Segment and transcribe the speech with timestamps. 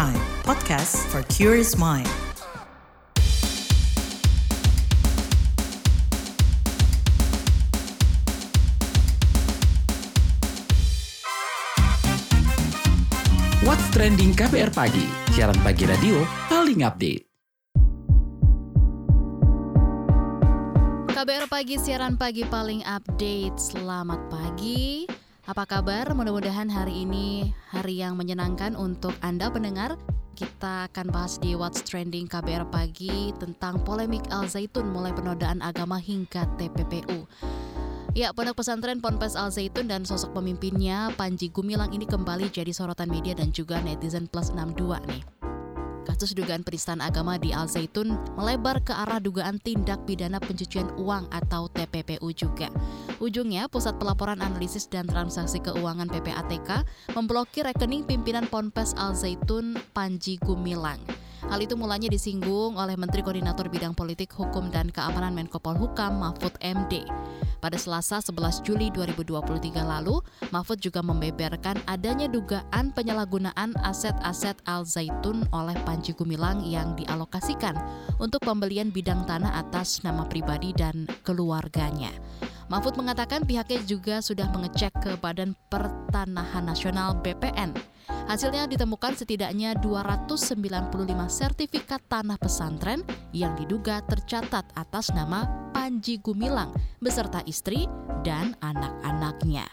[0.00, 0.16] Prime,
[0.48, 2.08] podcast for curious mind.
[13.60, 15.04] What's Trending KBR Pagi,
[15.36, 17.28] siaran pagi radio paling update.
[21.12, 23.60] KBR Pagi, siaran pagi paling update.
[23.60, 25.19] Selamat pagi.
[25.50, 26.06] Apa kabar?
[26.14, 29.98] Mudah-mudahan hari ini hari yang menyenangkan untuk Anda pendengar.
[30.38, 35.98] Kita akan bahas di What's Trending KBR Pagi tentang polemik Al Zaitun mulai penodaan agama
[35.98, 37.26] hingga TPPU.
[38.14, 43.10] Ya, Pondok Pesantren Ponpes Al Zaitun dan sosok pemimpinnya Panji Gumilang ini kembali jadi sorotan
[43.10, 45.39] media dan juga netizen plus 62 nih.
[46.08, 51.28] Kasus dugaan penistaan agama di Al Zaitun melebar ke arah dugaan tindak pidana pencucian uang
[51.28, 52.72] atau TPPU juga.
[53.20, 60.40] Ujungnya, Pusat Pelaporan Analisis dan Transaksi Keuangan PPATK memblokir rekening pimpinan Ponpes Al Zaitun Panji
[60.40, 61.19] Gumilang.
[61.50, 66.54] Hal itu mulanya disinggung oleh Menteri Koordinator Bidang Politik, Hukum, dan Keamanan Menko Polhukam Mahfud
[66.62, 67.02] MD.
[67.58, 70.22] Pada Selasa 11 Juli 2023 lalu,
[70.54, 77.74] Mahfud juga membeberkan adanya dugaan penyalahgunaan aset-aset Al Zaitun oleh Panji Gumilang yang dialokasikan
[78.22, 82.14] untuk pembelian bidang tanah atas nama pribadi dan keluarganya.
[82.70, 87.74] Mahfud mengatakan pihaknya juga sudah mengecek ke Badan Pertanahan Nasional BPN.
[88.30, 90.54] Hasilnya ditemukan setidaknya 295
[91.26, 93.02] sertifikat tanah pesantren
[93.34, 96.70] yang diduga tercatat atas nama Panji Gumilang
[97.02, 97.90] beserta istri
[98.22, 99.66] dan anak-anaknya.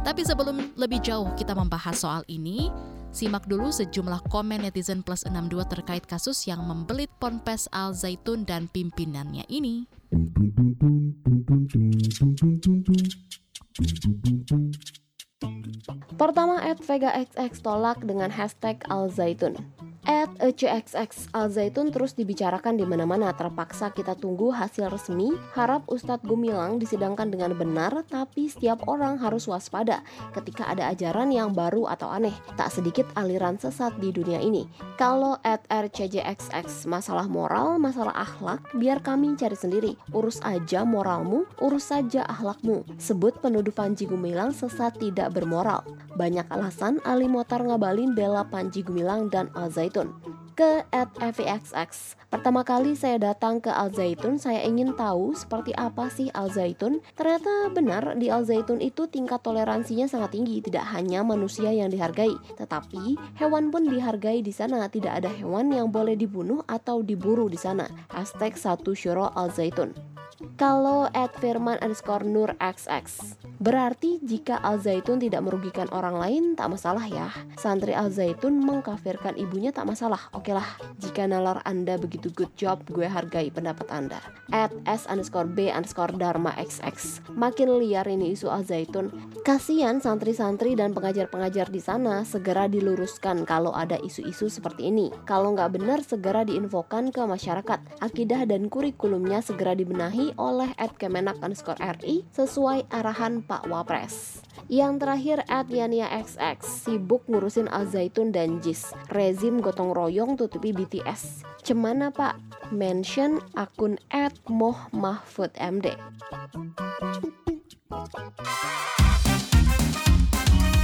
[0.00, 2.72] Tapi sebelum lebih jauh kita membahas soal ini,
[3.12, 8.68] simak dulu sejumlah komen netizen plus 62 terkait kasus yang membelit Ponpes Al Zaitun dan
[8.68, 9.84] pimpinannya ini.
[16.20, 19.56] Pertama, at Vega XX tolak dengan hashtag Al Zaitun.
[20.08, 23.36] At ECXX Al Zaitun terus dibicarakan di mana-mana.
[23.36, 25.28] Terpaksa kita tunggu hasil resmi.
[25.52, 30.00] Harap Ustadz Gumilang disidangkan dengan benar, tapi setiap orang harus waspada
[30.32, 32.32] ketika ada ajaran yang baru atau aneh.
[32.56, 34.64] Tak sedikit aliran sesat di dunia ini.
[34.96, 39.92] Kalau at RCJXX masalah moral, masalah akhlak, biar kami cari sendiri.
[40.16, 42.88] Urus aja moralmu, urus saja akhlakmu.
[42.96, 45.84] Sebut penuduh Panji Gumilang sesat tidak bermoral.
[46.16, 49.89] Banyak alasan Ali Motar ngabalin bela Panji Gumilang dan Al Zaitun.
[49.90, 50.39] Python.
[50.60, 56.12] Ke at FVXX Pertama kali saya datang ke Al Zaitun, saya ingin tahu seperti apa
[56.12, 57.00] sih Al Zaitun.
[57.16, 62.36] Ternyata benar di Al Zaitun itu tingkat toleransinya sangat tinggi, tidak hanya manusia yang dihargai,
[62.60, 64.84] tetapi hewan pun dihargai di sana.
[64.92, 67.88] Tidak ada hewan yang boleh dibunuh atau diburu di sana.
[68.12, 69.96] Hashtag satu Syuro Al Zaitun.
[70.56, 76.72] Kalau at Firman underscore Nur XX Berarti jika Al Zaitun tidak merugikan orang lain tak
[76.72, 77.28] masalah ya
[77.60, 80.66] Santri Al Zaitun mengkafirkan ibunya tak masalah Oke lah,
[81.00, 84.18] jika nalar anda begitu good job gue hargai pendapat anda.
[84.50, 89.10] At S underscore B underscore Dharma XX Makin liar ini isu Al Zaitun.
[89.46, 95.08] Kasian santri-santri dan pengajar-pengajar di sana segera diluruskan kalau ada isu-isu seperti ini.
[95.24, 98.02] Kalau nggak benar segera diinfokan ke masyarakat.
[98.02, 104.44] Akidah dan kurikulumnya segera dibenahi oleh at Kemenak underscore RI sesuai arahan Pak Wapres.
[104.70, 108.94] Yang terakhir at Yania XX sibuk ngurusin Al Zaitun dan JIS.
[109.10, 111.42] Rezim gotong royong tutupi BTS.
[111.66, 112.38] Cemana Pak?
[112.70, 115.98] Mention akun at Moh Mahfud MD.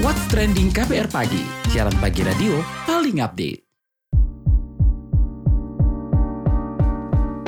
[0.02, 2.58] What's Trending KBR Pagi, siaran pagi radio
[2.90, 3.65] paling update.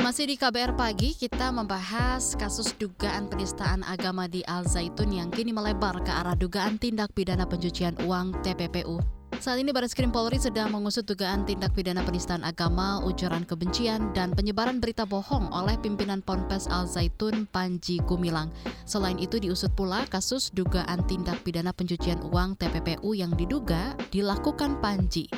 [0.09, 5.53] Masih di KBR Pagi, kita membahas kasus dugaan penistaan agama di Al Zaitun yang kini
[5.53, 8.97] melebar ke arah dugaan tindak pidana pencucian uang TPPU.
[9.37, 14.33] Saat ini Baris Krim Polri sedang mengusut dugaan tindak pidana penistaan agama, ujaran kebencian, dan
[14.33, 18.49] penyebaran berita bohong oleh pimpinan Ponpes Al Zaitun Panji Gumilang.
[18.89, 25.29] Selain itu diusut pula kasus dugaan tindak pidana pencucian uang TPPU yang diduga dilakukan Panji.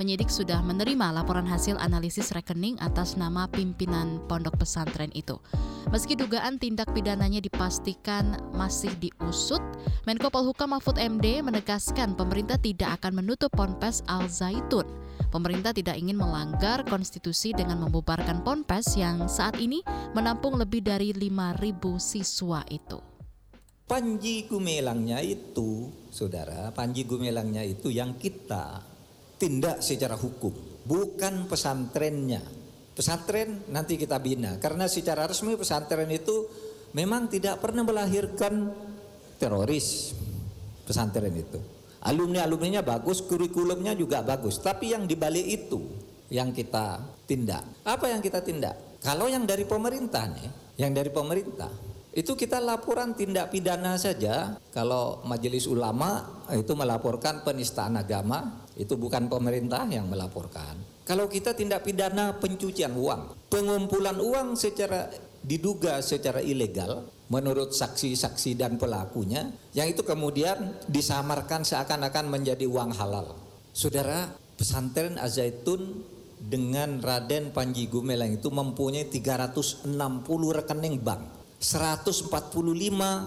[0.00, 5.36] Penyidik sudah menerima laporan hasil analisis rekening atas nama pimpinan pondok pesantren itu.
[5.92, 9.60] Meski dugaan tindak pidananya dipastikan masih diusut,
[10.08, 14.88] Menko Polhukam Mahfud MD menegaskan pemerintah tidak akan menutup Ponpes Al Zaitun.
[15.28, 19.84] Pemerintah tidak ingin melanggar konstitusi dengan membubarkan Ponpes yang saat ini
[20.16, 22.96] menampung lebih dari 5.000 siswa itu.
[23.84, 28.89] Panji Gumelangnya itu, saudara, Panji Gumelangnya itu yang kita
[29.40, 30.52] tindak secara hukum,
[30.84, 32.44] bukan pesantrennya.
[32.92, 36.44] Pesantren nanti kita bina, karena secara resmi pesantren itu
[36.92, 38.68] memang tidak pernah melahirkan
[39.40, 40.12] teroris
[40.84, 41.56] pesantren itu.
[42.04, 44.60] Alumni-alumninya bagus, kurikulumnya juga bagus.
[44.60, 45.80] Tapi yang dibalik itu
[46.28, 47.64] yang kita tindak.
[47.84, 49.00] Apa yang kita tindak?
[49.00, 50.48] Kalau yang dari pemerintah nih,
[50.80, 51.72] yang dari pemerintah
[52.10, 54.58] itu kita laporan tindak pidana saja.
[54.74, 60.74] Kalau majelis ulama itu melaporkan penistaan agama, itu bukan pemerintah yang melaporkan.
[61.06, 65.10] Kalau kita tindak pidana pencucian uang, pengumpulan uang secara
[65.40, 73.38] diduga secara ilegal menurut saksi-saksi dan pelakunya, yang itu kemudian disamarkan seakan-akan menjadi uang halal.
[73.70, 76.02] Saudara, pesantren Azaitun
[76.42, 79.86] dengan Raden Panji Gumilang itu mempunyai 360
[80.58, 81.39] rekening bank.
[81.60, 82.32] 145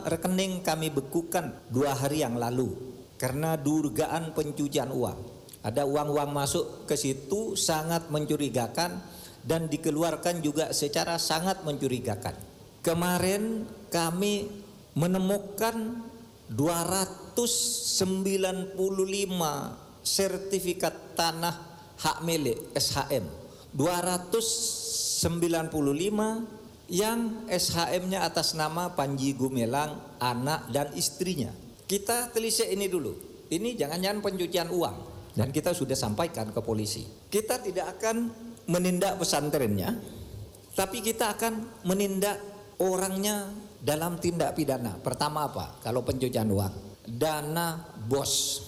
[0.09, 2.73] rekening kami bekukan dua hari yang lalu
[3.21, 5.21] karena dugaan pencucian uang.
[5.61, 8.97] Ada uang-uang masuk ke situ sangat mencurigakan
[9.45, 12.33] dan dikeluarkan juga secara sangat mencurigakan.
[12.81, 14.49] Kemarin kami
[14.97, 16.01] menemukan
[16.49, 18.73] 295
[20.03, 21.55] sertifikat tanah
[22.01, 23.29] hak milik SHM.
[23.77, 31.51] 295 yang SHM-nya atas nama Panji Gumilang, anak dan istrinya.
[31.87, 33.13] Kita telisik ini dulu.
[33.47, 34.95] Ini jangan-jangan pencucian uang
[35.37, 37.05] dan kita sudah sampaikan ke polisi.
[37.29, 38.31] Kita tidak akan
[38.67, 39.93] menindak pesantrennya,
[40.73, 42.39] tapi kita akan menindak
[42.81, 44.97] orangnya dalam tindak pidana.
[44.97, 45.77] Pertama apa?
[45.85, 48.63] Kalau pencucian uang, dana bos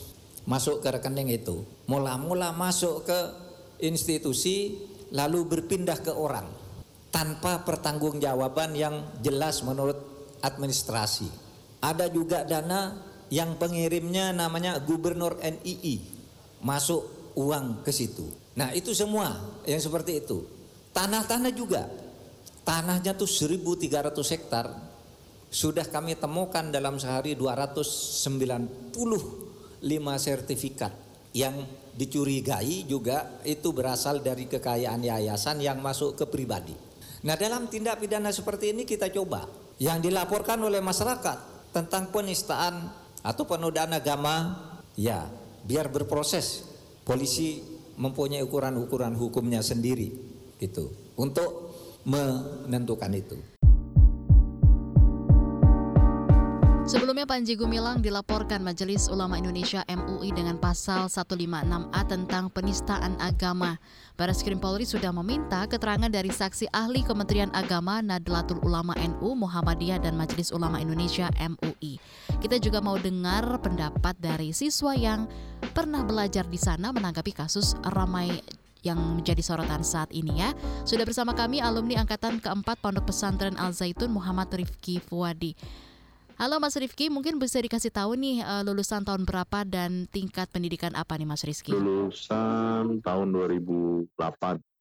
[0.45, 3.19] masuk ke rekening itu, mula-mula masuk ke
[3.81, 6.64] institusi lalu berpindah ke orang
[7.15, 9.95] tanpa pertanggungjawaban yang jelas menurut
[10.43, 11.31] administrasi.
[11.79, 12.91] Ada juga dana
[13.31, 15.95] yang pengirimnya namanya gubernur NII
[16.59, 18.27] masuk uang ke situ.
[18.59, 19.31] Nah itu semua
[19.63, 20.43] yang seperti itu.
[20.91, 21.87] Tanah-tanah juga.
[22.67, 24.75] Tanahnya tuh 1300 hektar.
[25.47, 28.91] Sudah kami temukan dalam sehari 295
[30.19, 30.91] sertifikat
[31.31, 31.63] yang
[31.95, 36.75] dicurigai juga itu berasal dari kekayaan yayasan yang masuk ke pribadi.
[37.25, 39.49] Nah dalam tindak pidana seperti ini kita coba
[39.81, 42.85] yang dilaporkan oleh masyarakat tentang penistaan
[43.25, 44.53] atau penodaan agama
[44.93, 45.25] ya
[45.65, 46.69] biar berproses.
[47.05, 47.61] Polisi
[47.97, 50.09] mempunyai ukuran-ukuran hukumnya sendiri
[50.61, 51.73] gitu untuk
[52.05, 53.37] menentukan itu.
[56.85, 63.81] Sebelumnya Panji Gumilang dilaporkan Majelis Ulama Indonesia MUI dengan pasal 156A tentang penistaan agama.
[64.13, 69.97] Baris Krim Polri sudah meminta keterangan dari saksi ahli Kementerian Agama Nadlatul Ulama NU Muhammadiyah
[69.97, 71.97] dan Majelis Ulama Indonesia MUI.
[72.37, 75.25] Kita juga mau dengar pendapat dari siswa yang
[75.73, 78.29] pernah belajar di sana menanggapi kasus ramai
[78.85, 80.53] yang menjadi sorotan saat ini ya.
[80.85, 85.57] Sudah bersama kami alumni angkatan keempat Pondok Pesantren Al Zaitun Muhammad Rifki Fuadi.
[86.35, 90.91] Halo Mas Rifki, mungkin bisa dikasih tahu nih uh, lulusan tahun berapa dan tingkat pendidikan
[90.91, 91.71] apa nih Mas Rizky?
[91.71, 94.11] Lulusan tahun 2008,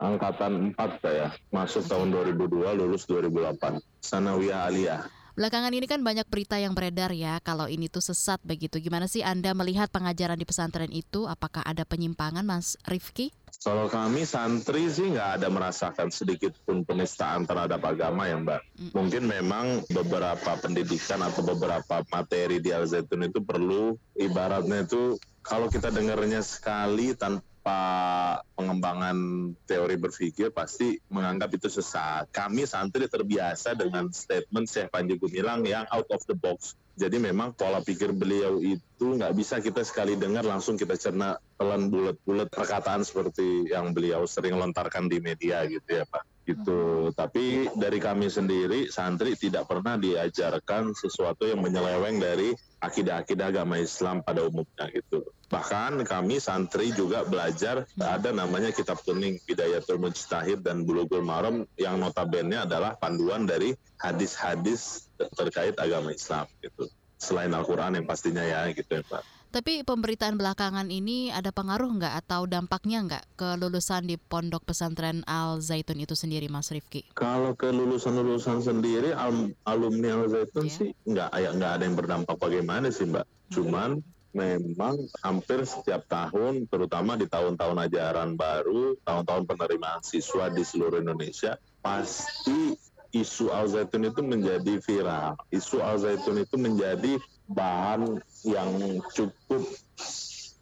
[0.02, 1.30] angkatan 4 saya.
[1.54, 3.78] Masuk tahun 2002, lulus 2008.
[4.02, 5.06] Sanawiyah Aliyah.
[5.38, 8.82] Belakangan ini kan banyak berita yang beredar ya kalau ini tuh sesat begitu.
[8.82, 11.30] Gimana sih Anda melihat pengajaran di pesantren itu?
[11.30, 13.30] Apakah ada penyimpangan Mas Rifki?
[13.62, 18.62] Kalau kami santri sih nggak ada merasakan sedikit pun penistaan terhadap agama ya Mbak.
[18.62, 18.90] Mm.
[18.96, 25.68] Mungkin memang beberapa pendidikan atau beberapa materi di Al Zaitun itu perlu ibaratnya itu kalau
[25.68, 29.16] kita dengarnya sekali tanpa tanpa pengembangan
[29.64, 32.28] teori berpikir pasti menganggap itu sesat.
[32.28, 36.76] Kami santri terbiasa dengan statement Syekh Panji Gumilang yang out of the box.
[36.94, 41.90] Jadi memang pola pikir beliau itu nggak bisa kita sekali dengar langsung kita cerna telan
[41.90, 47.10] bulat-bulat perkataan seperti yang beliau sering lontarkan di media gitu ya Pak gitu.
[47.16, 52.52] Tapi dari kami sendiri santri tidak pernah diajarkan sesuatu yang menyeleweng dari
[52.84, 55.24] akidah-akidah agama Islam pada umumnya gitu.
[55.54, 62.02] Bahkan kami santri juga belajar ada namanya kitab kuning Bidayatul Mujtahid dan Bulughul Maram yang
[62.02, 63.70] notabene adalah panduan dari
[64.02, 65.06] hadis-hadis
[65.38, 66.90] terkait agama Islam gitu.
[67.22, 69.22] Selain Al-Quran yang pastinya ya gitu ya Pak.
[69.54, 75.22] Tapi pemberitaan belakangan ini ada pengaruh nggak atau dampaknya nggak ke lulusan di pondok pesantren
[75.30, 77.06] Al Zaitun itu sendiri, Mas Rifki?
[77.14, 80.74] Kalau ke lulusan-lulusan sendiri, al alumni Al Zaitun yeah.
[80.74, 83.54] sih nggak nggak ada yang berdampak bagaimana sih, Mbak.
[83.54, 84.02] Cuman
[84.34, 91.54] memang hampir setiap tahun, terutama di tahun-tahun ajaran baru, tahun-tahun penerimaan siswa di seluruh Indonesia,
[91.78, 92.74] pasti
[93.14, 95.38] isu Al Zaitun itu menjadi viral.
[95.54, 99.62] Isu Al Zaitun itu menjadi bahan yang cukup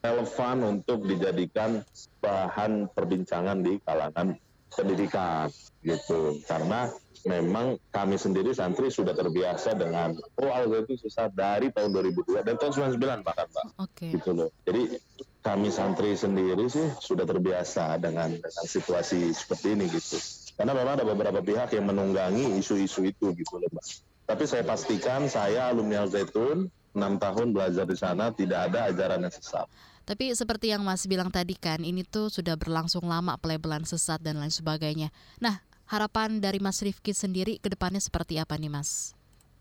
[0.05, 1.81] relevan untuk dijadikan
[2.21, 4.37] bahan perbincangan di kalangan
[4.73, 5.49] pendidikan
[5.85, 6.91] gitu karena
[7.23, 12.55] memang kami sendiri santri sudah terbiasa dengan oh al itu susah dari tahun 2002 dan
[12.59, 13.64] tahun 99 bahkan Pak.
[13.79, 14.09] Oke.
[14.14, 14.50] Gitu loh.
[14.67, 14.99] Jadi
[15.43, 20.19] kami santri sendiri sih sudah terbiasa dengan, dengan situasi seperti ini gitu.
[20.55, 23.85] Karena memang ada beberapa pihak yang menunggangi isu-isu itu gitu loh Pak.
[24.26, 29.25] Tapi saya pastikan saya alumni Al Zaitun 6 tahun belajar di sana tidak ada ajaran
[29.25, 29.67] yang sesat.
[30.02, 34.43] Tapi seperti yang Mas bilang tadi kan, ini tuh sudah berlangsung lama pelabelan sesat dan
[34.43, 35.14] lain sebagainya.
[35.38, 39.12] Nah, harapan dari Mas Rifki sendiri ke depannya seperti apa nih Mas?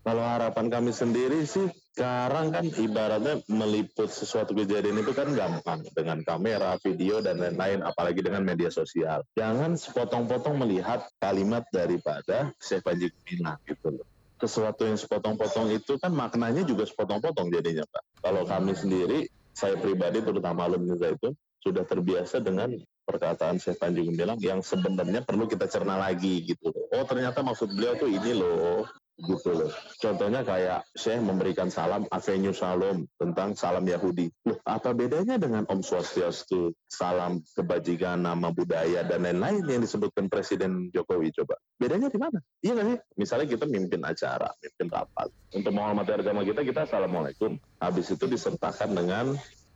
[0.02, 6.24] Kalau harapan kami sendiri sih sekarang kan ibaratnya meliput sesuatu kejadian itu kan gampang dengan
[6.26, 9.22] kamera, video dan lain-lain apalagi dengan media sosial.
[9.38, 14.06] Jangan sepotong-potong melihat kalimat daripada Syekh Panji Gumilang gitu loh.
[14.42, 18.26] Sesuatu yang sepotong-potong itu kan maknanya juga sepotong-potong jadinya Pak.
[18.26, 21.30] Kalau kami sendiri, saya pribadi terutama alumni itu
[21.62, 26.70] sudah terbiasa dengan perkataan Syekh Panji Gumilang yang sebenarnya perlu kita cerna lagi gitu.
[26.70, 28.86] Oh ternyata maksud beliau tuh ini loh
[29.20, 29.70] gitu loh.
[30.00, 34.32] Contohnya kayak Syekh memberikan salam Avenue Salam tentang salam Yahudi.
[34.48, 40.90] Loh, apa bedanya dengan Om Swastiastu, salam kebajikan, nama budaya dan lain-lain yang disebutkan Presiden
[40.90, 41.60] Jokowi coba?
[41.78, 42.38] Bedanya di mana?
[42.64, 42.98] Iya nggak sih?
[43.20, 45.28] Misalnya kita mimpin acara, mimpin rapat.
[45.52, 47.60] Untuk menghormati agama kita, kita Assalamualaikum.
[47.78, 49.26] Habis itu disertakan dengan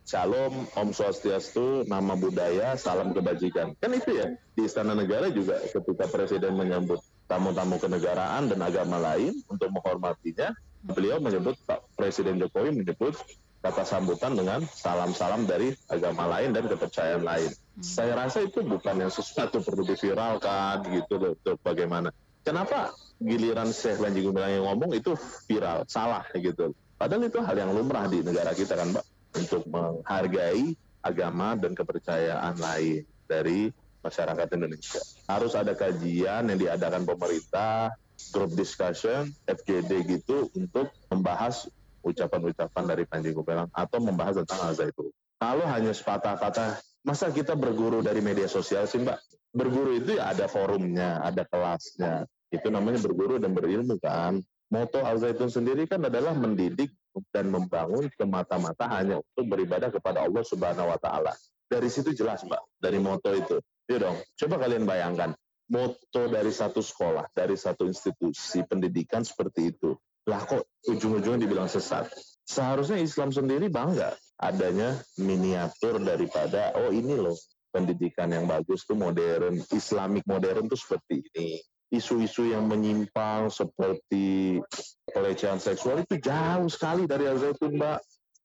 [0.07, 3.75] Shalom, Om Swastiastu, nama budaya, salam kebajikan.
[3.75, 9.35] Kan itu ya, di Istana Negara juga ketika Presiden menyambut tamu-tamu kenegaraan dan agama lain
[9.51, 13.19] untuk menghormatinya, beliau menyebut Pak Presiden Jokowi menyebut
[13.59, 17.51] kata sambutan dengan salam-salam dari agama lain dan kepercayaan lain.
[17.51, 17.83] Hmm.
[17.83, 22.15] Saya rasa itu bukan yang sesuatu perlu diviralkan gitu loh, untuk bagaimana.
[22.47, 25.19] Kenapa giliran Syekh Panji Gumilang yang ngomong itu
[25.51, 26.71] viral, salah gitu.
[26.95, 30.73] Padahal itu hal yang lumrah di negara kita kan, Mbak untuk menghargai
[31.05, 33.71] agama dan kepercayaan lain dari
[34.03, 35.01] masyarakat Indonesia.
[35.27, 37.93] Harus ada kajian yang diadakan pemerintah,
[38.33, 41.69] group discussion, FGD gitu untuk membahas
[42.01, 45.11] ucapan-ucapan dari Panji Gumilang atau membahas tentang al itu.
[45.37, 49.19] Kalau hanya sepatah kata, masa kita berguru dari media sosial sih Mbak?
[49.53, 52.25] Berguru itu ya ada forumnya, ada kelasnya.
[52.49, 54.41] Itu namanya berguru dan berilmu kan.
[54.67, 56.91] Moto Al Zaitun sendiri kan adalah mendidik
[57.31, 61.31] dan membangun semata-mata hanya untuk beribadah kepada Allah Subhanahu wa taala.
[61.67, 63.63] Dari situ jelas, Mbak, dari moto itu.
[63.87, 65.31] Ya dong, coba kalian bayangkan,
[65.71, 69.95] moto dari satu sekolah, dari satu institusi pendidikan seperti itu.
[70.27, 72.11] Lah kok ujung-ujungnya dibilang sesat?
[72.43, 77.35] Seharusnya Islam sendiri bangga adanya miniatur daripada, oh ini loh,
[77.71, 84.59] pendidikan yang bagus tuh modern, Islamik modern tuh seperti ini isu-isu yang menyimpang seperti
[85.07, 87.99] pelecehan seksual itu jauh sekali dari Al Zaitun, Mbak.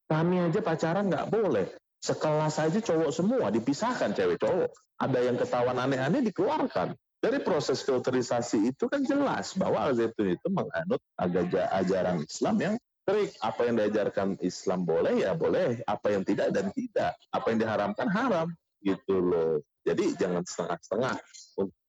[0.07, 1.67] Kami aja pacaran nggak boleh.
[2.03, 4.71] Sekelas aja cowok semua dipisahkan cewek cowok.
[4.99, 6.95] Ada yang ketahuan aneh-aneh dikeluarkan.
[7.23, 12.75] Dari proses filterisasi itu kan jelas bahwa Al Zaitun itu menganut ajaran Islam yang
[13.07, 13.31] trik.
[13.39, 17.15] Apa yang diajarkan Islam boleh ya boleh, apa yang tidak dan tidak.
[17.31, 18.47] Apa yang diharamkan haram
[18.83, 19.63] gitu loh.
[19.83, 21.15] Jadi jangan setengah-setengah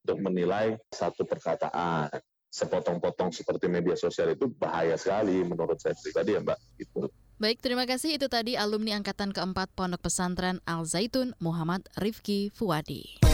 [0.04, 2.12] untuk menilai satu perkataan.
[2.54, 6.58] Sepotong-potong seperti media sosial itu bahaya sekali menurut saya pribadi ya Mbak.
[6.78, 7.10] Gitu.
[7.34, 8.14] Baik, terima kasih.
[8.14, 13.33] Itu tadi alumni Angkatan keempat Pondok Pesantren Al Zaitun Muhammad Rifki Fuadi.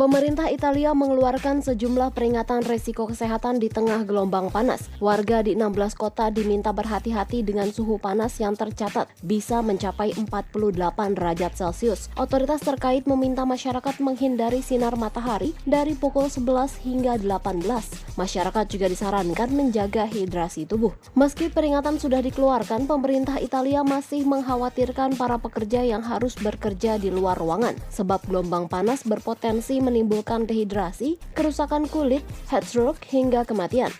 [0.00, 4.88] Pemerintah Italia mengeluarkan sejumlah peringatan resiko kesehatan di tengah gelombang panas.
[4.96, 10.56] Warga di 16 kota diminta berhati-hati dengan suhu panas yang tercatat bisa mencapai 48
[11.20, 12.08] derajat Celcius.
[12.16, 18.16] Otoritas terkait meminta masyarakat menghindari sinar matahari dari pukul 11 hingga 18.
[18.16, 20.96] Masyarakat juga disarankan menjaga hidrasi tubuh.
[21.12, 27.36] Meski peringatan sudah dikeluarkan, pemerintah Italia masih mengkhawatirkan para pekerja yang harus bekerja di luar
[27.36, 33.90] ruangan sebab gelombang panas berpotensi menimbulkan dehidrasi, kerusakan kulit, heat stroke, hingga kematian.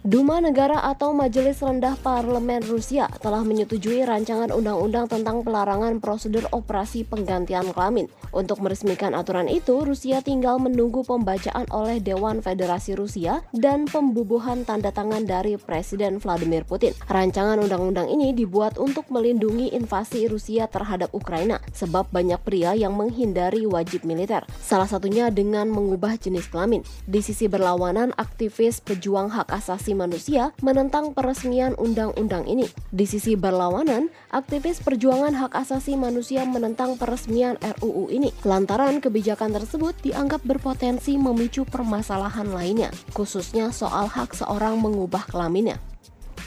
[0.00, 7.04] Duma Negara atau Majelis Rendah Parlemen Rusia telah menyetujui rancangan undang-undang tentang pelarangan prosedur operasi
[7.04, 8.08] penggantian kelamin.
[8.32, 14.88] Untuk meresmikan aturan itu, Rusia tinggal menunggu pembacaan oleh Dewan Federasi Rusia dan pembubuhan tanda
[14.88, 16.96] tangan dari Presiden Vladimir Putin.
[17.04, 23.68] Rancangan undang-undang ini dibuat untuk melindungi invasi Rusia terhadap Ukraina, sebab banyak pria yang menghindari
[23.68, 24.48] wajib militer.
[24.64, 26.80] Salah satunya dengan mengubah jenis kelamin.
[27.04, 32.70] Di sisi berlawanan, aktivis pejuang hak asasi Asasi Manusia menentang peresmian undang-undang ini.
[32.94, 39.98] Di sisi berlawanan, aktivis perjuangan hak asasi manusia menentang peresmian RUU ini lantaran kebijakan tersebut
[39.98, 45.82] dianggap berpotensi memicu permasalahan lainnya, khususnya soal hak seorang mengubah kelaminnya.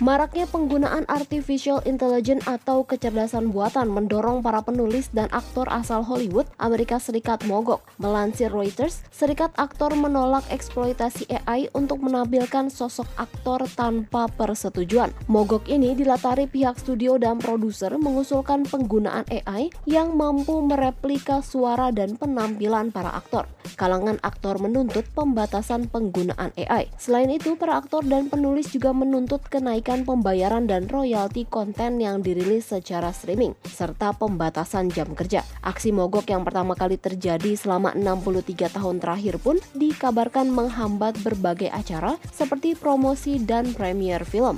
[0.03, 6.99] Maraknya penggunaan artificial intelligence atau kecerdasan buatan mendorong para penulis dan aktor asal Hollywood, Amerika
[6.99, 7.79] Serikat mogok.
[8.03, 15.15] Melansir Reuters, Serikat Aktor menolak eksploitasi AI untuk menampilkan sosok aktor tanpa persetujuan.
[15.31, 22.19] Mogok ini dilatari pihak studio dan produser mengusulkan penggunaan AI yang mampu mereplika suara dan
[22.19, 23.47] penampilan para aktor.
[23.79, 26.91] Kalangan aktor menuntut pembatasan penggunaan AI.
[26.99, 32.25] Selain itu, para aktor dan penulis juga menuntut kenaikan menghentikan pembayaran dan royalti konten yang
[32.25, 35.45] dirilis secara streaming, serta pembatasan jam kerja.
[35.61, 42.17] Aksi mogok yang pertama kali terjadi selama 63 tahun terakhir pun dikabarkan menghambat berbagai acara
[42.33, 44.57] seperti promosi dan premier film.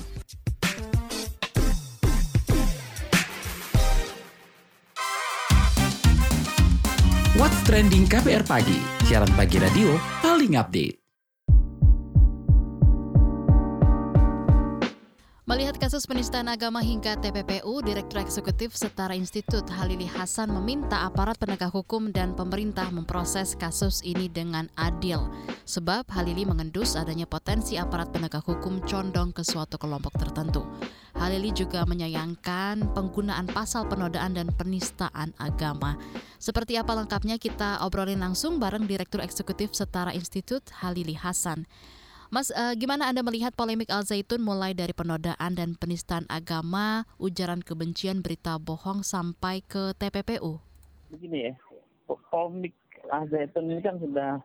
[7.36, 11.05] What's Trending KPR Pagi, siaran pagi radio paling update.
[15.56, 21.72] Melihat kasus penistaan agama hingga TPPU, Direktur Eksekutif Setara Institut Halili Hasan meminta aparat penegak
[21.72, 25.32] hukum dan pemerintah memproses kasus ini dengan adil.
[25.64, 30.68] Sebab Halili mengendus adanya potensi aparat penegak hukum condong ke suatu kelompok tertentu.
[31.16, 35.96] Halili juga menyayangkan penggunaan pasal penodaan dan penistaan agama.
[36.36, 41.64] Seperti apa lengkapnya kita obrolin langsung bareng Direktur Eksekutif Setara Institut Halili Hasan.
[42.34, 47.62] Mas, uh, gimana Anda melihat polemik Al Zaitun mulai dari penodaan dan penistaan agama, ujaran
[47.62, 50.58] kebencian, berita bohong sampai ke TPPU?
[51.14, 51.54] Begini ya,
[52.34, 52.74] polemik
[53.14, 54.42] Al Zaitun ini kan sudah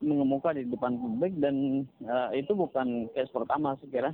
[0.00, 4.10] mengemuka di depan publik dan uh, itu bukan case pertama saya kira.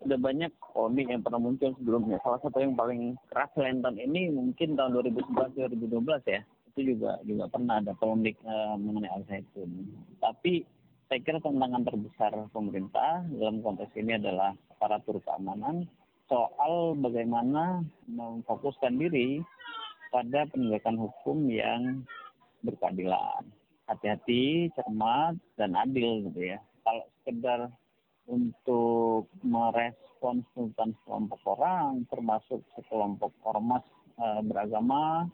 [0.00, 2.16] Sudah banyak polemik yang pernah muncul sebelumnya.
[2.24, 6.40] Salah satu yang paling keras Lenton ini mungkin tahun 2011-2012 ya.
[6.72, 9.79] Itu juga juga pernah ada polemik uh, mengenai Al Zaitun.
[11.20, 15.84] Saya kira tantangan terbesar pemerintah dalam konteks ini adalah aparatur keamanan
[16.32, 19.44] soal bagaimana memfokuskan diri
[20.08, 22.08] pada penegakan hukum yang
[22.64, 23.44] berkeadilan.
[23.84, 26.58] Hati-hati, cermat, dan adil gitu ya.
[26.88, 27.68] Kalau sekedar
[28.24, 33.84] untuk merespons tuntutan sekelompok orang, termasuk sekelompok ormas
[34.16, 35.28] e, beragama,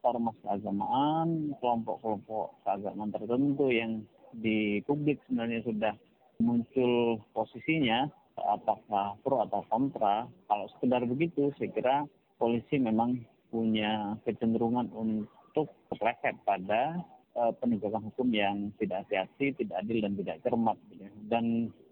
[0.00, 4.00] ormas keagamaan, kelompok-kelompok keagamaan tertentu yang
[4.34, 5.94] di publik sebenarnya sudah
[6.40, 8.08] muncul posisinya
[8.40, 10.24] apakah pro atau kontra.
[10.48, 11.96] Kalau sekedar begitu, saya kira
[12.40, 13.20] polisi memang
[13.52, 17.02] punya kecenderungan untuk terleset pada
[17.36, 20.78] uh, penegakan hukum yang tidak hati-hati, tidak adil dan tidak cermat.
[20.94, 21.10] Ya.
[21.28, 21.44] Dan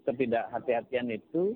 [0.07, 1.53] ketidakhati-hatian itu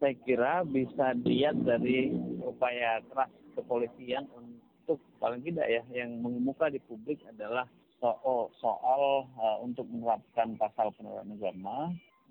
[0.00, 6.80] saya kira bisa dilihat dari upaya keras kepolisian untuk paling tidak ya yang mengemuka di
[6.88, 7.68] publik adalah
[8.00, 11.78] soal, soal uh, untuk menerapkan pasal penodaan agama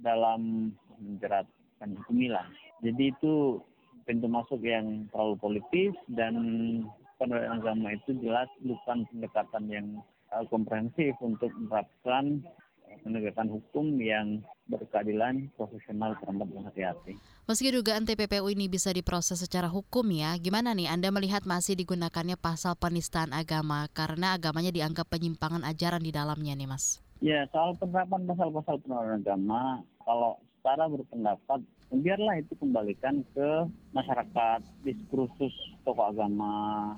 [0.02, 1.46] dalam menjerat
[1.80, 2.50] Panji Gumilang.
[2.84, 3.62] Jadi itu
[4.04, 6.36] pintu masuk yang terlalu politis dan
[7.22, 9.88] penodaan agama itu jelas bukan pendekatan yang
[10.34, 12.42] uh, komprehensif untuk menerapkan
[13.02, 17.14] penegakan hukum yang berkeadilan, profesional, cermat, dan hati-hati.
[17.50, 22.38] Meski dugaan TPPU ini bisa diproses secara hukum ya, gimana nih Anda melihat masih digunakannya
[22.38, 27.02] pasal penistaan agama karena agamanya dianggap penyimpangan ajaran di dalamnya nih Mas?
[27.20, 31.60] Ya, soal penerapan pasal-pasal penodaan agama, kalau secara berpendapat,
[31.90, 33.50] biarlah itu kembalikan ke
[33.92, 35.52] masyarakat, diskursus
[35.84, 36.94] tokoh agama,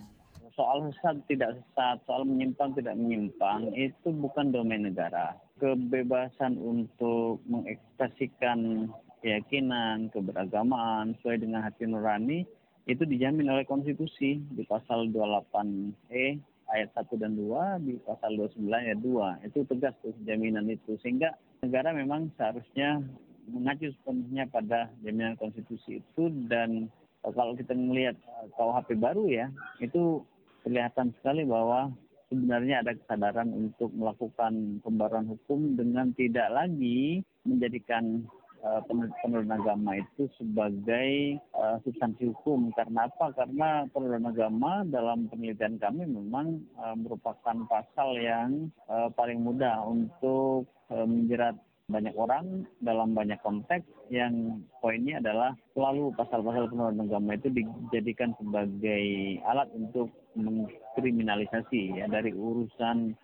[0.62, 5.34] soal sesat tidak sesat, soal menyimpang tidak menyimpang, itu bukan domain negara.
[5.58, 8.86] Kebebasan untuk mengekspresikan
[9.26, 12.45] keyakinan, keberagamaan sesuai dengan hati nurani
[12.86, 16.38] itu dijamin oleh konstitusi di pasal 28E
[16.69, 21.38] ayat 1 dan 2 di pasal 29 ayat 2 itu tegas tuh jaminan itu sehingga
[21.62, 23.06] negara memang seharusnya
[23.45, 26.89] mengacu sepenuhnya pada jaminan konstitusi itu dan
[27.21, 28.17] kalau kita melihat
[28.58, 30.26] KUHP baru ya itu
[30.63, 31.91] kelihatan sekali bahwa
[32.32, 38.24] sebenarnya ada kesadaran untuk melakukan pembaruan hukum dengan tidak lagi menjadikan
[38.63, 42.71] uh, penodaan agama itu sebagai uh, substansi hukum.
[42.71, 43.36] Karena apa?
[43.36, 50.69] Karena penodaan agama dalam penelitian kami memang uh, merupakan pasal yang uh, paling mudah untuk
[50.88, 51.60] uh, menjerat
[51.91, 59.04] banyak orang dalam banyak konteks yang poinnya adalah selalu pasal-pasal penodaan agama itu dijadikan sebagai
[59.43, 63.15] alat untuk mengkriminalisasi ya dari urusan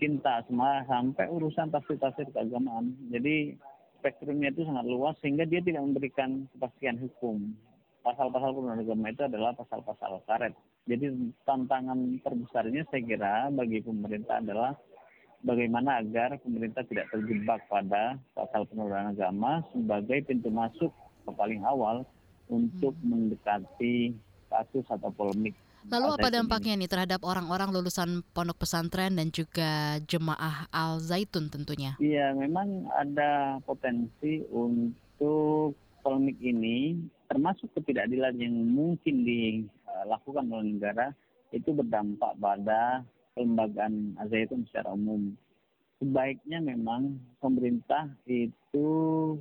[0.00, 2.96] cinta semua sampai urusan tafsir-tafsir keagamaan.
[3.12, 3.54] Jadi
[4.00, 7.52] spektrumnya itu sangat luas sehingga dia tidak memberikan kepastian hukum.
[8.00, 10.54] Pasal-pasal penodaan agama itu adalah pasal-pasal karet.
[10.88, 11.12] Jadi
[11.44, 14.72] tantangan terbesarnya saya kira bagi pemerintah adalah
[15.44, 20.88] bagaimana agar pemerintah tidak terjebak pada pasal penodaan agama sebagai pintu masuk
[21.28, 22.08] ke paling awal
[22.48, 24.16] untuk mendekati
[24.48, 25.52] kasus atau polemik.
[25.86, 26.36] Lalu apa ini.
[26.42, 31.94] dampaknya nih terhadap orang-orang lulusan pondok pesantren dan juga jemaah Al Zaitun tentunya?
[32.02, 41.12] Iya, memang ada potensi untuk polemik ini, termasuk ketidakadilan yang mungkin dilakukan oleh negara,
[41.52, 43.04] itu berdampak pada
[43.36, 45.36] kelembagaan Al-Zaitun secara umum.
[45.98, 48.88] Sebaiknya memang pemerintah itu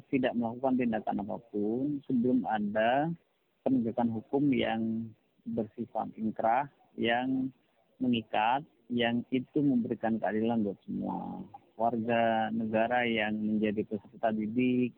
[0.09, 3.13] tidak melakukan tindakan apa pun sebelum ada
[3.61, 4.81] penegakan hukum yang
[5.47, 7.53] bersifat inkrah, yang
[8.01, 11.41] mengikat, yang itu memberikan keadilan buat semua.
[11.77, 14.91] Warga negara yang menjadi peserta didik,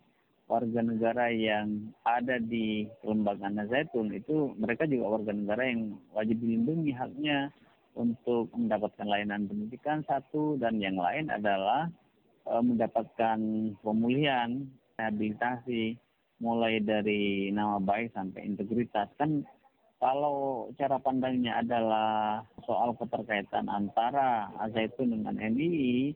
[0.49, 6.89] warga negara yang ada di kelembagaan Zaitun itu mereka juga warga negara yang wajib dilindungi
[6.97, 7.53] haknya
[7.93, 11.93] untuk mendapatkan layanan pendidikan satu dan yang lain adalah
[12.49, 13.39] e, mendapatkan
[13.85, 14.65] pemulihan
[14.97, 16.01] rehabilitasi
[16.41, 19.45] mulai dari nama baik sampai integritas kan
[19.99, 26.15] kalau cara pandangnya adalah soal keterkaitan antara Zaitun dengan NII,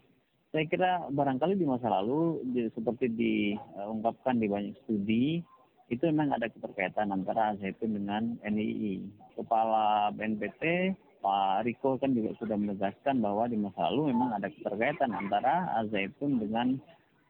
[0.56, 5.44] saya kira barangkali di masa lalu di, seperti diungkapkan di banyak studi
[5.92, 9.04] itu memang ada keterkaitan antara Zaitun dengan NII.
[9.36, 15.12] Kepala BNPT Pak Riko kan juga sudah menegaskan bahwa di masa lalu memang ada keterkaitan
[15.12, 16.80] antara Zaitun dengan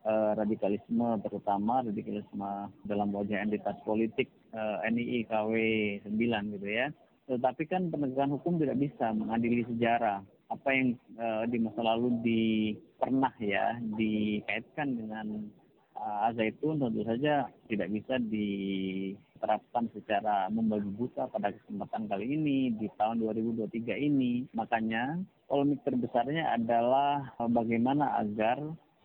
[0.05, 4.29] uh, radikalisme terutama radikalisme dalam wajah entitas politik
[4.89, 5.53] NII KW
[6.05, 6.87] 9 gitu ya.
[7.23, 10.19] Tetapi kan penegakan hukum tidak bisa mengadili sejarah.
[10.51, 12.43] Apa yang uh, di masa lalu di
[12.99, 15.49] pernah ya dikaitkan dengan
[15.97, 22.85] uh, Azaitun tentu saja tidak bisa diterapkan secara membagi buta pada kesempatan kali ini di
[22.99, 24.45] tahun 2023 ini.
[24.53, 28.61] Makanya polemik terbesarnya adalah bagaimana agar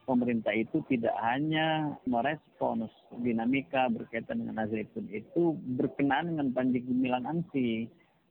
[0.08, 2.88] pemerintah itu tidak hanya merespons
[3.20, 7.84] dinamika berkaitan dengan Azaitun itu berkenaan dengan Panji Gumilang ANSI,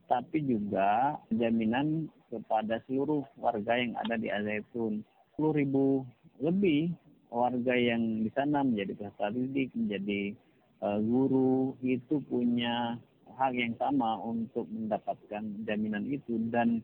[0.09, 5.05] tapi juga jaminan kepada seluruh warga yang ada di Azaitun.
[5.37, 6.01] 10 ribu
[6.41, 6.97] lebih
[7.29, 10.33] warga yang di sana menjadi peserta didik, menjadi
[10.81, 12.97] uh, guru, itu punya
[13.37, 16.81] hak yang sama untuk mendapatkan jaminan itu dan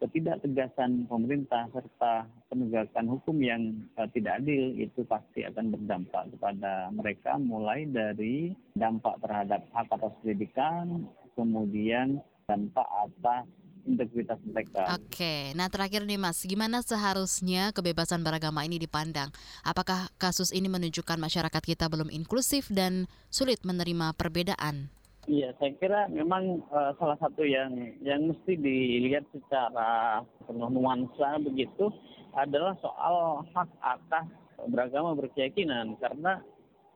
[0.00, 3.62] ketidaktegasan pemerintah serta penegakan hukum yang
[3.96, 10.12] uh, tidak adil itu pasti akan berdampak kepada mereka mulai dari dampak terhadap hak atas
[10.20, 13.44] pendidikan kemudian dampak atas
[13.86, 14.98] integritas mereka.
[14.98, 19.30] Oke, nah terakhir nih Mas, gimana seharusnya kebebasan beragama ini dipandang?
[19.62, 24.90] Apakah kasus ini menunjukkan masyarakat kita belum inklusif dan sulit menerima perbedaan?
[25.26, 31.90] Iya, saya kira memang uh, salah satu yang yang mesti dilihat secara penuh nuansa begitu
[32.30, 34.30] adalah soal hak atas
[34.70, 35.98] beragama berkeyakinan.
[35.98, 36.38] Karena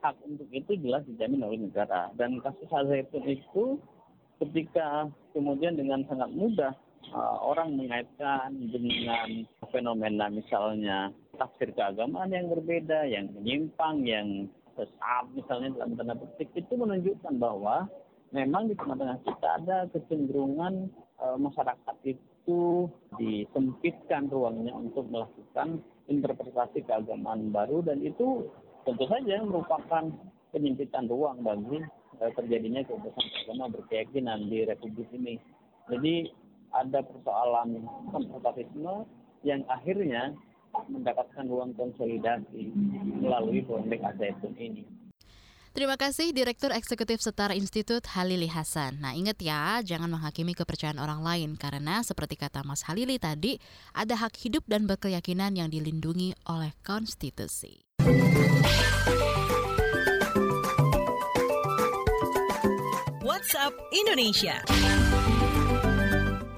[0.06, 2.14] hak untuk itu jelas dijamin oleh negara.
[2.14, 3.82] Dan kasus Azaitun itu
[4.38, 6.72] ketika kemudian dengan sangat mudah
[7.10, 9.42] uh, orang mengaitkan dengan
[9.74, 14.46] fenomena misalnya tafsir keagamaan yang berbeda, yang menyimpang, yang
[14.78, 17.90] sesat misalnya dalam tanda petik itu menunjukkan bahwa
[18.30, 22.86] memang di tengah-tengah kita ada kecenderungan e, masyarakat itu
[23.18, 28.46] disempitkan ruangnya untuk melakukan interpretasi keagamaan baru dan itu
[28.86, 30.10] tentu saja merupakan
[30.54, 31.82] penyempitan ruang bagi
[32.18, 35.38] e, terjadinya kebebasan agama berkeyakinan di republik ini.
[35.90, 36.30] Jadi
[36.70, 37.82] ada persoalan
[38.14, 39.10] konservatisme
[39.42, 40.38] yang akhirnya
[40.86, 42.70] mendapatkan ruang konsolidasi
[43.18, 44.86] melalui polemik Azaitun ini.
[45.70, 48.98] Terima kasih Direktur Eksekutif Setara Institut Halili Hasan.
[48.98, 53.54] Nah ingat ya, jangan menghakimi kepercayaan orang lain karena seperti kata Mas Halili tadi,
[53.94, 57.86] ada hak hidup dan berkeyakinan yang dilindungi oleh konstitusi.
[63.22, 64.58] WhatsApp Indonesia.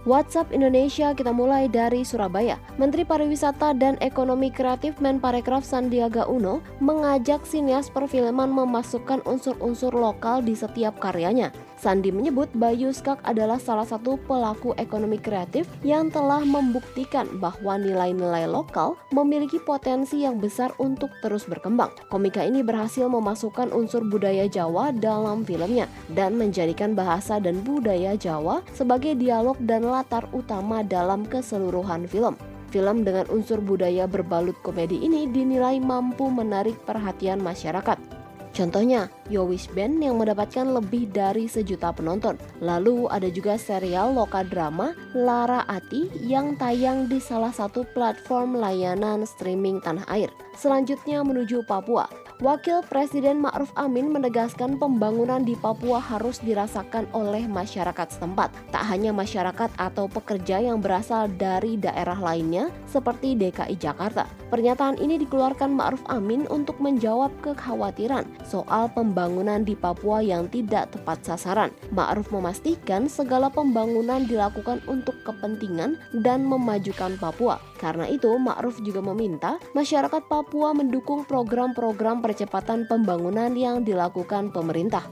[0.02, 2.58] WhatsApp Indonesia kita mulai dari Surabaya.
[2.74, 10.58] Menteri Pariwisata dan Ekonomi Kreatif Menparekraf Sandiaga Uno mengajak sinias perfilman memasukkan unsur-unsur lokal di
[10.58, 11.54] setiap karyanya.
[11.82, 18.46] Sandi menyebut Bayu Skak adalah salah satu pelaku ekonomi kreatif yang telah membuktikan bahwa nilai-nilai
[18.46, 21.90] lokal memiliki potensi yang besar untuk terus berkembang.
[22.06, 28.62] Komika ini berhasil memasukkan unsur budaya Jawa dalam filmnya dan menjadikan bahasa dan budaya Jawa
[28.78, 32.38] sebagai dialog dan latar utama dalam keseluruhan film.
[32.70, 38.21] Film dengan unsur budaya berbalut komedi ini dinilai mampu menarik perhatian masyarakat.
[38.52, 42.36] Contohnya, Yowis Band yang mendapatkan lebih dari sejuta penonton.
[42.60, 49.24] Lalu ada juga serial lokal drama Lara Ati yang tayang di salah satu platform layanan
[49.24, 50.28] streaming tanah air.
[50.52, 52.21] Selanjutnya menuju Papua.
[52.42, 59.14] Wakil Presiden Ma'ruf Amin menegaskan pembangunan di Papua harus dirasakan oleh masyarakat setempat, tak hanya
[59.14, 64.26] masyarakat atau pekerja yang berasal dari daerah lainnya seperti DKI Jakarta.
[64.50, 71.22] Pernyataan ini dikeluarkan Ma'ruf Amin untuk menjawab kekhawatiran soal pembangunan di Papua yang tidak tepat
[71.22, 71.70] sasaran.
[71.94, 75.94] Ma'ruf memastikan segala pembangunan dilakukan untuk kepentingan
[76.26, 77.62] dan memajukan Papua.
[77.78, 85.04] Karena itu, Ma'ruf juga meminta masyarakat Papua mendukung program-program percepatan pembangunan yang dilakukan pemerintah.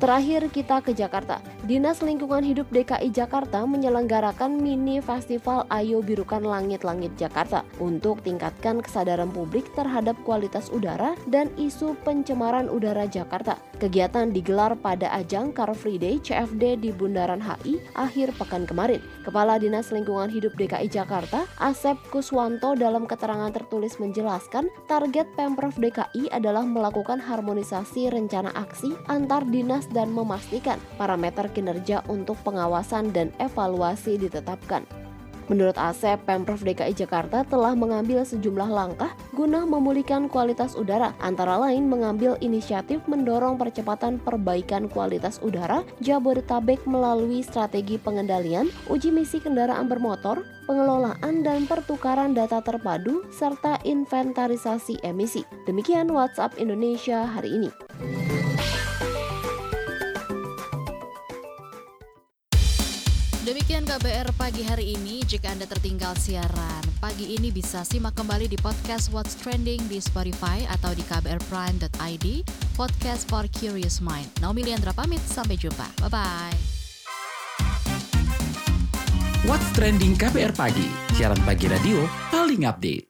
[0.00, 1.44] Terakhir kita ke Jakarta.
[1.60, 9.28] Dinas Lingkungan Hidup DKI Jakarta menyelenggarakan mini festival Ayo Birukan Langit-Langit Jakarta untuk tingkatkan kesadaran
[9.28, 13.60] publik terhadap kualitas udara dan isu pencemaran udara Jakarta.
[13.76, 19.04] Kegiatan digelar pada ajang Car Free Day CFD di Bundaran HI akhir pekan kemarin.
[19.30, 26.34] Kepala Dinas Lingkungan Hidup DKI Jakarta, Asep Kuswanto dalam keterangan tertulis menjelaskan target Pemprov DKI
[26.34, 34.18] adalah melakukan harmonisasi rencana aksi antar dinas dan memastikan parameter kinerja untuk pengawasan dan evaluasi
[34.18, 34.82] ditetapkan.
[35.50, 41.90] Menurut Asep, Pemprov DKI Jakarta telah mengambil sejumlah langkah guna memulihkan kualitas udara, antara lain
[41.90, 50.46] mengambil inisiatif mendorong percepatan perbaikan kualitas udara Jabodetabek melalui strategi pengendalian, uji misi kendaraan bermotor,
[50.70, 55.42] pengelolaan dan pertukaran data terpadu, serta inventarisasi emisi.
[55.66, 57.70] Demikian WhatsApp Indonesia hari ini.
[63.50, 65.26] Demikian KBR pagi hari ini.
[65.26, 70.62] Jika Anda tertinggal siaran pagi ini bisa simak kembali di podcast What's Trending di Spotify
[70.70, 72.46] atau di kbrprime.id.
[72.78, 74.30] Podcast for Curious Mind.
[74.38, 75.18] Naomi Liandra pamit.
[75.26, 75.82] Sampai jumpa.
[75.98, 76.54] Bye-bye.
[79.50, 80.86] What's Trending KBR Pagi,
[81.18, 83.09] siaran pagi radio paling update.